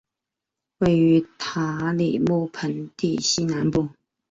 [0.79, 3.87] 位于塔里木盆地西南部。